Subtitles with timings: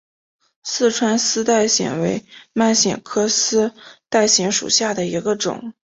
[0.63, 3.71] 四川丝带藓为蔓藓科丝
[4.09, 5.75] 带藓属下的一个种。